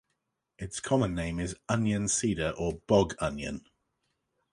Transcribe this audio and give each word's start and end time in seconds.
Its 0.57 0.79
common 0.79 1.13
name 1.13 1.39
is 1.39 1.55
onion 1.69 2.07
cedar 2.07 2.55
or 2.57 2.79
bog 2.87 3.13
onion. 3.19 3.63